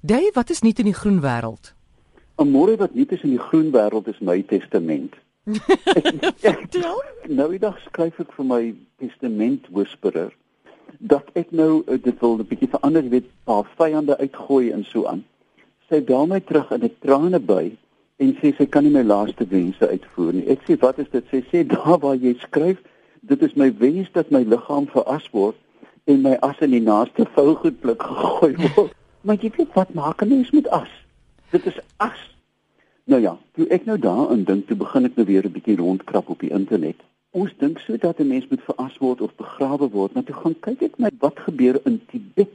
Dave, 0.00 0.30
wat 0.32 0.50
is 0.50 0.60
nuut 0.60 0.78
in 0.78 0.84
die 0.84 0.94
groen 0.94 1.20
wêreld? 1.20 1.74
'n 2.38 2.50
Môre 2.50 2.76
wat 2.76 2.94
nuut 2.94 3.12
is 3.12 3.22
in 3.22 3.30
die 3.34 3.44
groen 3.48 3.72
wêreld 3.74 4.06
is 4.06 4.18
my 4.20 4.42
testament. 4.42 5.14
Nou 7.28 7.50
die 7.50 7.58
dag 7.58 7.78
skryf 7.82 8.20
ek 8.22 8.30
vir 8.36 8.46
my 8.46 8.74
testament 9.02 9.66
whisperer 9.74 10.30
dat 10.98 11.26
ek 11.34 11.50
nou 11.50 11.82
eh, 11.86 11.98
dit 11.98 12.14
wil 12.20 12.38
'n 12.38 12.46
bietjie 12.46 12.70
verander, 12.70 13.02
jy 13.02 13.10
weet, 13.10 13.26
paar 13.44 13.66
vyande 13.76 14.14
uitgooi 14.18 14.70
en 14.70 14.84
so 14.84 15.04
aan. 15.06 15.24
Sy 15.88 16.00
bel 16.00 16.26
my 16.26 16.40
terug 16.40 16.70
in 16.70 16.84
'n 16.84 16.94
trane 17.02 17.40
by 17.40 17.76
en 18.18 18.36
sê 18.38 18.54
sy 18.56 18.66
kan 18.66 18.84
nie 18.84 18.94
my 18.94 19.02
laaste 19.02 19.46
wense 19.50 19.88
uitvoer 19.88 20.32
nie. 20.32 20.46
Ek 20.46 20.62
sê 20.62 20.78
wat 20.78 20.98
is 20.98 21.10
dit? 21.10 21.24
Sy 21.30 21.42
sê 21.50 21.66
daar 21.74 21.98
waar 21.98 22.14
jy 22.14 22.36
skryf, 22.38 22.78
dit 23.22 23.42
is 23.42 23.56
my 23.56 23.74
wens 23.78 24.08
dat 24.12 24.30
my 24.30 24.42
liggaam 24.46 24.86
veras 24.86 25.26
word 25.32 25.56
en 26.06 26.22
my 26.22 26.38
as 26.42 26.58
in 26.60 26.70
die 26.70 26.86
naaste 26.86 27.26
vougoedblik 27.34 28.02
gegooi 28.12 28.54
word. 28.76 28.94
Maar 29.20 29.36
jy 29.40 29.50
weet 29.56 29.72
wat 29.72 29.94
maak 29.94 30.22
'n 30.22 30.28
mens 30.28 30.50
met 30.50 30.68
as? 30.68 30.88
Dit 31.50 31.66
is 31.66 31.78
as. 31.96 32.36
Nou 33.04 33.20
ja, 33.20 33.38
toe 33.52 33.66
ek 33.68 33.84
nou 33.84 33.98
daarin 33.98 34.44
dink, 34.44 34.66
toe 34.66 34.76
begin 34.76 35.04
ek 35.04 35.16
nou 35.16 35.26
weer 35.26 35.44
'n 35.44 35.52
bietjie 35.52 35.76
rondkrap 35.76 36.28
op 36.28 36.40
die 36.40 36.50
internet. 36.50 36.96
Ons 37.30 37.52
dink 37.58 37.78
so 37.78 37.96
dat 37.96 38.18
'n 38.18 38.26
mens 38.26 38.48
moet 38.48 38.62
veras 38.62 38.98
word 38.98 39.20
of 39.20 39.34
begrawe 39.34 39.88
word, 39.88 40.12
maar 40.12 40.24
toe 40.24 40.34
gaan 40.34 40.56
kyk 40.60 40.82
ek 40.82 40.98
net 40.98 41.14
wat 41.18 41.38
gebeur 41.38 41.80
in 41.84 42.00
Tibet. 42.06 42.54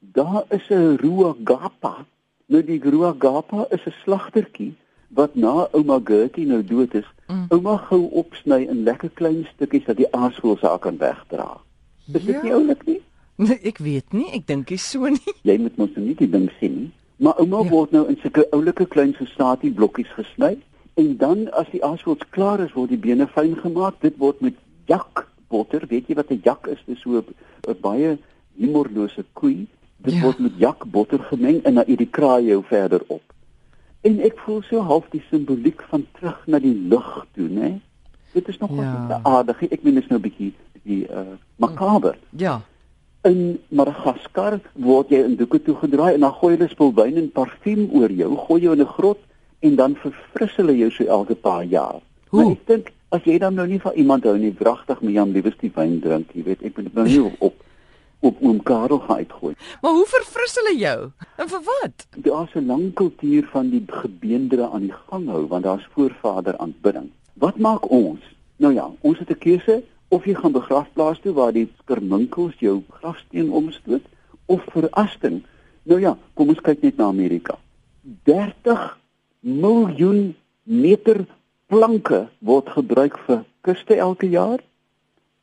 Daar 0.00 0.44
is 0.48 0.68
'n 0.68 0.96
Ruagapa. 0.96 2.06
Nou 2.46 2.64
die 2.64 2.80
Ruagapa 2.80 3.66
is 3.70 3.84
'n 3.86 3.94
slagtertjie 4.02 4.74
wat 5.08 5.34
na 5.34 5.68
ouma 5.72 6.00
Gertie 6.04 6.46
nou 6.46 6.64
dood 6.64 6.94
is, 6.94 7.06
mm. 7.26 7.46
ouma 7.48 7.76
gou 7.76 8.08
opsny 8.10 8.66
in 8.68 8.82
lekker 8.82 9.10
klein 9.14 9.46
stukkies 9.54 9.84
dat 9.84 9.96
die 9.96 10.10
aasvoël 10.10 10.56
se 10.56 10.76
kan 10.80 10.98
wegdra. 10.98 11.60
Is 12.12 12.24
dit 12.24 12.34
ja. 12.34 12.42
nie 12.42 12.52
oulik 12.52 12.86
nie? 12.86 13.00
Nee, 13.36 13.58
ek 13.66 13.78
weet 13.82 14.12
nie, 14.14 14.28
ek 14.36 14.46
dink 14.46 14.68
dit 14.70 14.80
so 14.80 15.08
nie. 15.10 15.34
Jy 15.42 15.56
moet 15.58 15.76
mos 15.80 15.96
nie 15.98 16.14
die 16.14 16.30
ding 16.30 16.46
sien 16.60 16.76
nie. 16.78 16.90
Maar 17.16 17.40
ouma 17.42 17.62
ja. 17.64 17.70
word 17.70 17.94
nou 17.94 18.04
in 18.10 18.18
sulke 18.22 18.44
oulike 18.54 18.86
klein 18.90 19.14
sostatie 19.18 19.72
blokkies 19.74 20.10
gesny 20.14 20.56
en 21.00 21.16
dan 21.18 21.48
as 21.58 21.66
die 21.72 21.82
aasvoël 21.82 22.20
klaar 22.34 22.62
is, 22.62 22.74
word 22.74 22.92
die 22.94 23.00
bene 23.00 23.26
fyn 23.30 23.56
gemaak. 23.58 23.98
Dit 24.02 24.18
word 24.22 24.42
met 24.44 24.58
jakbotter, 24.90 25.86
weet 25.90 26.10
jy 26.10 26.14
wat 26.18 26.30
'n 26.30 26.42
jak 26.44 26.66
is? 26.70 26.82
Dis 26.86 27.00
so 27.02 27.18
'n 27.18 27.80
baie 27.80 28.18
humorlose 28.58 29.24
koei. 29.32 29.66
Dit 29.96 30.14
ja. 30.14 30.22
word 30.22 30.38
met 30.38 30.58
jakbotter 30.58 31.22
gemeng 31.30 31.62
en 31.64 31.74
dan 31.74 31.84
eet 31.86 31.98
die 31.98 32.10
kraai 32.10 32.46
jou 32.46 32.62
verder 32.62 33.02
op. 33.06 33.22
En 34.02 34.20
ek 34.20 34.38
voel 34.44 34.62
so 34.62 34.80
half 34.80 35.08
die 35.10 35.22
simboliek 35.30 35.82
van 35.90 36.06
terug 36.12 36.46
na 36.46 36.58
die 36.58 36.74
lug 36.74 37.26
toe, 37.32 37.48
né? 37.48 37.80
Dit 38.32 38.48
is 38.48 38.58
nog 38.58 38.70
ja. 38.76 39.06
baie 39.06 39.20
aardig. 39.22 39.62
Ek 39.70 39.82
meen 39.82 39.94
dit 39.94 40.02
is 40.02 40.10
nou 40.10 40.18
'n 40.18 40.22
bietjie 40.22 40.52
die 40.82 41.08
uh 41.08 41.34
makaber. 41.56 42.18
Ja. 42.30 42.62
In 43.24 43.58
Madagaskar 43.68 44.58
word 44.72 45.08
jy 45.08 45.22
in 45.24 45.36
doeke 45.36 45.62
toe 45.62 45.74
gedraai 45.80 46.14
en 46.14 46.20
dan 46.20 46.32
gooi 46.32 46.56
hulle 46.56 46.68
spulwyn 46.68 47.16
en 47.16 47.30
parfuum 47.32 47.86
oor 47.96 48.12
jou, 48.12 48.36
gooi 48.36 48.60
jou 48.62 48.74
in 48.76 48.82
'n 48.82 48.94
grot 48.96 49.20
en 49.60 49.76
dan 49.76 49.96
verfris 49.96 50.56
hulle 50.56 50.76
jou 50.76 50.90
so 50.90 51.04
elke 51.04 51.34
paar 51.34 51.64
jaar. 51.64 52.00
Hoe? 52.28 52.42
Maar 52.42 52.52
ek 52.52 52.66
dink 52.66 52.92
as 53.08 53.24
jy 53.24 53.38
dan 53.38 53.54
nou 53.54 53.66
nie 53.66 53.80
van 53.80 53.92
iemand 53.94 54.24
hou 54.24 54.36
nie, 54.38 54.54
wragtig 54.58 55.00
met 55.00 55.14
Jan 55.14 55.32
liewes 55.32 55.56
die 55.60 55.72
wyn 55.74 56.00
drink, 56.00 56.34
jy 56.34 56.42
weet, 56.42 56.62
ek 56.62 56.76
moet 56.76 56.94
nou 56.94 57.06
nie 57.06 57.32
op 57.38 57.54
op 58.24 58.38
oom 58.40 58.62
Karel 58.62 58.98
gaan 59.04 59.16
uitgooi. 59.16 59.54
Maar 59.82 59.92
hoe 59.92 60.06
verfris 60.08 60.54
hulle 60.56 60.78
jou? 60.80 61.10
En 61.36 61.48
vir 61.48 61.62
wat? 61.66 62.06
Daar's 62.16 62.54
'n 62.54 62.66
lang 62.66 62.94
kultuur 62.94 63.48
van 63.52 63.68
die 63.70 63.84
gebeendere 63.86 64.68
aan 64.68 64.80
die 64.80 64.94
gang 65.08 65.28
hou 65.28 65.46
want 65.46 65.64
daar's 65.64 65.88
voorvader 65.92 66.56
aanbidding. 66.56 67.10
Wat 67.34 67.56
maak 67.58 67.90
ons? 67.90 68.20
Nou 68.56 68.72
ja, 68.74 68.90
ons 69.00 69.18
het 69.18 69.30
'n 69.30 69.38
keuse 69.38 69.82
of 70.08 70.26
jy 70.26 70.34
gaan 70.38 70.52
begrafplaas 70.52 71.20
toe 71.22 71.32
waar 71.36 71.52
die 71.52 71.68
skerminkels 71.82 72.58
jou 72.62 72.82
grafsteen 72.98 73.50
omstoot 73.52 74.04
of 74.46 74.64
verasting. 74.72 75.42
Nou 75.84 76.00
ja, 76.00 76.14
kom 76.34 76.52
ons 76.52 76.62
kyk 76.64 76.82
net 76.84 77.00
na 77.00 77.08
Amerika. 77.12 77.58
30 78.28 78.98
miljoen 79.40 80.34
meter 80.64 81.24
planke 81.72 82.26
word 82.44 82.68
gebruik 82.76 83.18
vir 83.26 83.44
kuste 83.64 83.96
elke 83.96 84.28
jaar. 84.32 84.60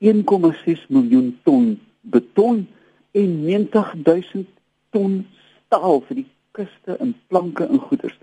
1,6 0.02 0.88
miljoen 0.90 1.34
ton 1.46 1.76
beton 2.02 2.66
en 3.14 3.34
90000 3.46 4.48
ton 4.90 5.22
staal 5.66 6.02
vir 6.08 6.24
die 6.24 6.28
kuste 6.58 6.98
en 6.98 7.14
planke 7.30 7.68
en 7.68 7.82
goederes. 7.82 8.18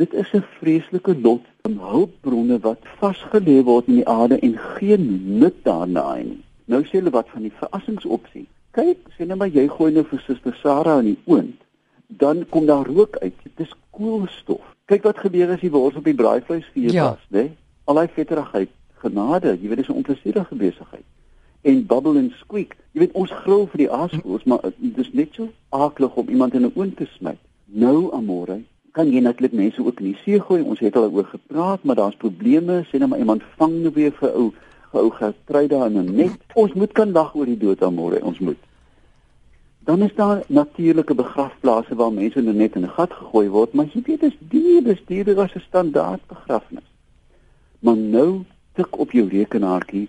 Dit 0.00 0.14
is 0.14 0.32
'n 0.32 0.44
vreeslike 0.58 1.14
lot 1.20 1.44
van 1.62 1.76
hulpbronne 1.78 2.58
wat 2.58 2.80
vasgelê 3.00 3.62
word 3.62 3.86
in 3.86 3.94
die 4.00 4.08
aarde 4.08 4.38
en 4.38 4.56
geen 4.58 5.04
nut 5.38 5.54
daarna 5.62 6.14
nie. 6.14 6.40
Nou 6.64 6.82
sê 6.84 6.90
hulle 6.90 7.10
wat 7.10 7.28
van 7.28 7.42
die 7.42 7.52
verrassingsopsie. 7.58 8.46
Kyk, 8.70 8.98
sê 9.16 9.26
net 9.26 9.36
maar 9.36 9.52
jy 9.52 9.68
gooi 9.68 9.92
nou 9.92 10.04
vir 10.04 10.20
Suster 10.20 10.56
Sarah 10.62 10.98
in 10.98 11.04
die 11.04 11.18
oond, 11.24 11.60
dan 12.06 12.48
kom 12.48 12.66
daar 12.66 12.86
rook 12.86 13.16
uit. 13.16 13.34
Dit 13.42 13.66
is 13.66 13.74
koolstof. 13.90 14.64
Kyk 14.84 15.02
wat 15.02 15.18
gebeur 15.18 15.50
as 15.50 15.60
die 15.60 15.70
wors 15.70 15.94
op 15.94 16.04
die 16.04 16.14
braaivleisvuur 16.14 16.92
ja. 16.92 17.10
was, 17.10 17.26
né? 17.28 17.50
Al 17.84 17.94
daai 17.94 18.08
vetterigheid, 18.08 18.70
genade, 18.94 19.58
jy 19.60 19.68
weet 19.68 19.76
dis 19.76 19.88
'n 19.88 20.00
onplesierige 20.00 20.54
besigheid 20.54 21.04
en 21.62 21.86
bubble 21.86 22.18
and 22.18 22.32
squeak. 22.32 22.76
Jy 22.92 23.00
weet 23.04 23.12
ons 23.12 23.30
gril 23.30 23.66
vir 23.66 23.78
die 23.84 23.90
aasvoëls, 23.92 24.44
maar 24.44 24.62
dit 24.76 24.98
is 24.98 25.12
net 25.12 25.34
so 25.36 25.50
aaklig 25.68 26.14
om 26.16 26.28
iemand 26.28 26.54
in 26.54 26.64
'n 26.64 26.72
oond 26.74 26.96
te 26.96 27.06
smyt. 27.18 27.38
Nou 27.64 28.12
amore, 28.12 28.62
kan 28.92 29.10
jy 29.12 29.20
natuurlik 29.20 29.52
mense 29.52 29.84
ook 29.84 30.00
in 30.00 30.10
die 30.12 30.20
see 30.24 30.40
gooi. 30.40 30.62
Ons 30.62 30.80
het 30.80 30.96
al 30.96 31.10
oor 31.10 31.24
gepraat, 31.24 31.82
maar 31.82 31.96
daar's 31.96 32.16
probleme. 32.16 32.82
Sê 32.88 32.98
nou 32.98 33.08
maar 33.08 33.18
iemand 33.18 33.42
vang 33.56 33.80
nou 33.82 33.92
weer 33.94 34.12
vir 34.12 34.34
ou 34.34 34.50
ou 34.92 35.10
getry 35.10 35.66
daar 35.66 35.86
in 35.86 35.98
'n 35.98 36.14
net. 36.14 36.36
Ons 36.54 36.72
moet 36.72 36.92
kan 36.92 37.12
lag 37.12 37.34
oor 37.34 37.46
die 37.46 37.58
dood 37.58 37.82
amore, 37.82 38.24
ons 38.24 38.38
moet. 38.38 38.58
Dan 39.78 40.02
is 40.02 40.14
daar 40.14 40.42
natuurlike 40.46 41.14
begrafplaase 41.14 41.94
waar 41.94 42.12
mense 42.12 42.40
nou 42.40 42.54
net 42.54 42.74
in 42.74 42.84
'n 42.84 42.96
gat 42.96 43.12
gegooi 43.12 43.48
word, 43.48 43.72
maar 43.72 43.86
jy 43.86 44.02
weet 44.04 44.20
dis 44.20 44.36
duur, 44.38 44.82
dis 44.82 45.02
duurder 45.06 45.38
as 45.38 45.54
'n 45.54 45.60
standaard 45.60 46.20
begrafnis. 46.26 46.88
Maar 47.78 47.96
nou 47.96 48.44
tik 48.72 48.98
op 48.98 49.10
jou 49.10 49.28
rekenaartjie 49.28 50.08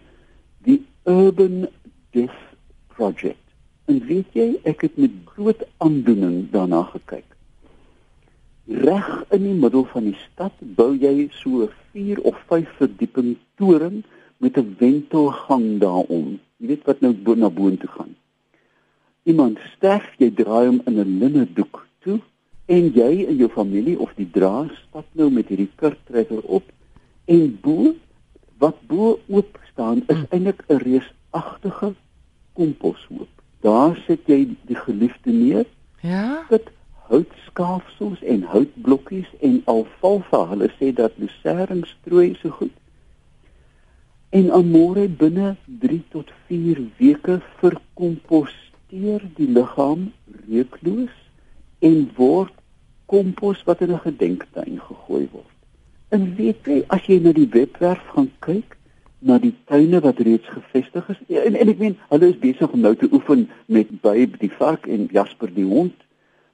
die 0.57 0.85
Urban 1.03 1.67
Death 2.11 2.41
Project. 2.87 3.37
En 3.85 4.05
weet 4.05 4.27
jy, 4.33 4.59
ek 4.63 4.81
het 4.81 4.97
met 4.97 5.11
groot 5.25 5.65
aandoening 5.77 6.51
daarna 6.51 6.83
gekyk. 6.83 7.30
Reg 8.71 9.25
in 9.35 9.43
die 9.43 9.53
middel 9.53 9.83
van 9.91 10.05
die 10.07 10.17
stad 10.31 10.55
bou 10.77 10.93
jy 10.95 11.27
so 11.41 11.67
4 11.91 12.21
of 12.23 12.37
5 12.47 12.69
verdieping 12.79 13.35
toring 13.59 14.03
met 14.39 14.57
'n 14.57 14.75
wentelgang 14.79 15.79
daarom. 15.79 16.39
Jy 16.57 16.67
weet 16.67 16.85
wat 16.85 17.01
nou 17.01 17.13
bo 17.13 17.35
na 17.35 17.49
boontoe 17.49 17.89
gaan. 17.89 18.15
Iemand 19.23 19.59
sterf, 19.75 20.07
jy 20.17 20.31
draai 20.31 20.67
hom 20.67 20.81
in 20.85 20.99
'n 20.99 21.19
linne 21.19 21.47
doek 21.53 21.85
toe 21.99 22.19
en 22.65 22.91
jy 22.93 23.25
en 23.27 23.35
jou 23.35 23.49
familie 23.49 23.99
of 23.99 24.13
die 24.15 24.29
draer 24.31 24.71
stap 24.87 25.05
nou 25.11 25.29
met 25.29 25.47
hierdie 25.47 25.71
kurktrekker 25.75 26.41
op 26.41 26.63
en 27.25 27.59
bo 27.61 27.93
wat 28.57 28.77
bo 28.87 29.19
oop 29.27 29.59
staan 29.71 30.03
is 30.07 30.23
eintlik 30.29 30.63
'n 30.67 30.77
reusagtige 30.77 31.93
komposhoop. 32.53 33.29
Daar 33.61 33.95
sit 34.07 34.19
jy 34.25 34.55
die 34.65 34.75
geliefde 34.75 35.31
neer. 35.31 35.65
Ja. 36.01 36.45
Dit 36.49 36.71
houtskaafsels 37.11 38.21
en 38.33 38.45
houtblokkies 38.53 39.29
en 39.47 39.61
alfalfa. 39.65 40.45
Hulle 40.53 40.69
sê 40.77 40.91
dat 40.95 41.17
lucerne 41.21 41.85
strooi 41.89 42.33
so 42.41 42.49
goed. 42.59 42.75
En 44.31 44.51
amore 44.55 45.07
binne 45.21 45.55
3 45.83 46.01
tot 46.15 46.31
4 46.47 46.79
weke 46.97 47.41
verkomposteer 47.59 49.25
die 49.35 49.49
liggaam 49.57 50.11
reukloos 50.47 51.15
en 51.83 52.05
word 52.15 52.55
kompos 53.11 53.63
wat 53.67 53.81
in 53.81 53.91
'n 53.91 54.05
gedenktuin 54.07 54.79
gegooi 54.79 55.27
word. 55.31 55.57
En 56.09 56.35
weet 56.35 56.65
jy, 56.65 56.83
as 56.87 57.05
jy 57.05 57.19
na 57.19 57.31
die 57.31 57.49
webwerf 57.51 58.03
gaan 58.13 58.31
kyk, 58.39 58.77
na 59.19 59.37
die 59.37 59.53
tuine 59.65 59.99
wat 59.99 60.19
reeds 60.19 60.47
gevestig 60.47 61.09
is. 61.09 61.19
En 61.27 61.55
en 61.55 61.69
ek 61.73 61.77
meen, 61.77 61.97
hulle 62.09 62.29
is 62.31 62.39
besig 62.39 62.71
om 62.71 62.79
nou 62.79 62.95
te 62.95 63.09
oefen 63.11 63.49
met 63.65 64.01
Babe 64.01 64.39
die 64.41 64.51
vark 64.51 64.87
en 64.87 65.07
Jasper 65.11 65.53
die 65.53 65.65
hond. 65.65 65.93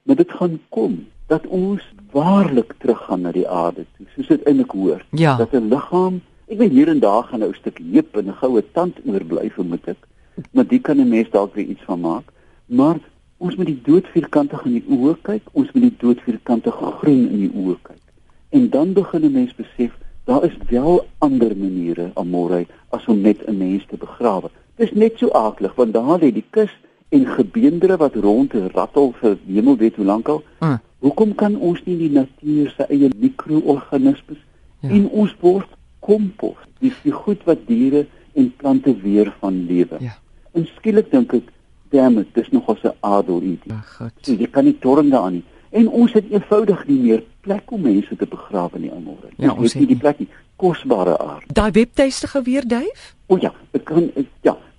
Maar 0.07 0.15
dit 0.15 0.31
gaan 0.31 0.59
kom 0.69 0.93
dat 1.27 1.47
ons 1.47 1.83
waarlik 2.11 2.73
teruggaan 2.79 3.21
na 3.21 3.31
die 3.35 3.47
aarde 3.47 3.83
toe, 3.97 4.05
soos 4.15 4.29
dit 4.31 4.43
eintlik 4.47 4.71
hoort. 4.71 5.05
Ja. 5.11 5.35
Dat 5.35 5.51
'n 5.51 5.67
liggaam, 5.67 6.21
ek 6.47 6.57
weet 6.57 6.71
hier 6.71 6.87
en 6.87 6.99
daar 6.99 7.23
gaan 7.23 7.39
nou 7.39 7.51
'n 7.51 7.59
stuk 7.59 7.79
heup 7.91 8.17
en 8.17 8.27
'n 8.27 8.39
goue 8.39 8.63
tand 8.71 8.95
oorbly 9.05 9.49
vir 9.49 9.65
moet 9.65 9.87
ek. 9.87 10.07
Maar 10.51 10.67
dit 10.67 10.81
kan 10.81 10.97
'n 10.97 11.09
mens 11.09 11.29
dalk 11.29 11.53
weer 11.55 11.65
iets 11.65 11.83
van 11.83 11.99
maak. 11.99 12.31
Maar 12.65 12.97
ons 13.37 13.55
moet 13.55 13.65
die 13.65 13.81
dood 13.83 14.07
vierkantig 14.07 14.65
in 14.65 14.73
die 14.73 14.85
oë 14.89 15.15
kyk, 15.21 15.43
ons 15.51 15.71
moet 15.71 15.83
die 15.83 15.97
dood 15.97 16.21
vierkantig 16.21 16.75
groen 16.99 17.29
in 17.29 17.39
die 17.39 17.53
oë 17.53 17.77
kyk. 17.81 18.05
En 18.49 18.69
dan 18.69 18.93
begin 18.93 19.25
'n 19.25 19.31
mens 19.31 19.55
besef 19.55 19.91
daar 20.23 20.43
is 20.43 20.57
wel 20.69 21.05
ander 21.17 21.57
maniere 21.57 22.11
amore 22.13 22.65
as 22.89 23.05
om 23.05 23.21
net 23.21 23.47
'n 23.47 23.57
mens 23.57 23.85
te 23.85 23.97
begrawe. 23.97 24.49
Dis 24.75 24.91
net 24.91 25.13
so 25.17 25.31
aaklig 25.31 25.75
want 25.75 25.93
daar 25.93 26.19
lê 26.19 26.31
die 26.31 26.45
kus 26.49 26.71
en 27.09 27.25
gebeendere 27.25 27.97
wat 27.97 28.15
rond 28.15 28.53
rattel 28.73 29.13
vir 29.21 29.37
hemel 29.45 29.77
weet 29.77 29.95
hoe 29.95 30.05
lank 30.05 30.27
al. 30.27 30.43
Uh. 30.59 30.77
Hoekom 30.99 31.35
kan 31.35 31.55
ons 31.55 31.81
nie 31.85 31.97
die 31.97 32.11
natuur 32.11 32.71
se 32.73 32.87
eie 32.89 33.09
mikroorganismes 33.15 34.39
ja. 34.81 34.89
en 34.89 35.09
ons 35.09 35.35
word 35.41 35.69
kompos, 35.99 36.57
dis 36.79 36.95
die 37.03 37.13
goed 37.13 37.43
wat 37.45 37.67
diere 37.67 38.05
en 38.37 38.49
plante 38.57 38.93
weer 39.01 39.29
van 39.39 39.65
lewe. 39.69 39.99
Ja. 40.03 40.17
En 40.57 40.65
skielik 40.77 41.11
dink 41.11 41.33
ek, 41.37 41.51
damn, 41.93 42.15
dit 42.15 42.41
is 42.43 42.49
nog 42.51 42.69
'n 42.69 42.93
adel 42.99 43.41
idee. 43.41 43.73
Ag, 43.73 44.11
so, 44.21 44.33
jy 44.33 44.47
kan 44.47 44.63
nie 44.63 44.77
torn 44.79 45.09
daaraan 45.09 45.33
nie. 45.33 45.45
En 45.69 45.89
ons 45.89 46.13
het 46.13 46.25
eenvoudig 46.31 46.87
nie 46.87 46.99
meer 46.99 47.23
plek 47.41 47.71
om 47.71 47.81
mense 47.81 48.15
te 48.15 48.25
begrawe 48.25 48.79
nie 48.79 48.91
almore. 48.91 49.29
Ja, 49.35 49.51
ons 49.51 49.59
ons 49.59 49.73
het 49.73 49.81
nie 49.81 49.87
die 49.87 49.99
plek 49.99 50.19
nie. 50.19 50.29
Kosbare 50.55 51.17
aard. 51.17 51.53
Daai 51.53 51.71
webtuiste 51.71 52.27
geweer 52.27 52.67
duif? 52.67 53.15
O 53.27 53.37
ja, 53.41 53.53
ek 53.71 53.83
kan 53.85 54.09
ek, 54.15 54.25
ja, 54.25 54.36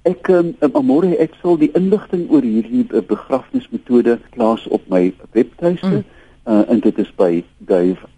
ek 0.08 0.28
um, 0.32 0.52
almore 0.72 1.14
ek 1.20 1.34
sal 1.43 1.58
die 1.60 1.70
inligting 1.78 2.26
oor 2.32 2.44
hierdie 2.46 2.84
uh, 2.90 3.02
begrafnismetode 3.05 4.19
plaas 4.34 4.64
op 4.72 4.87
my 4.93 5.08
webtuiste 5.37 6.00
Mm. 6.00 6.05
uh, 6.49 6.62
en 6.72 6.81
dit 6.81 6.99
is 6.99 7.10
by 7.16 7.44
Dave. 7.58 8.08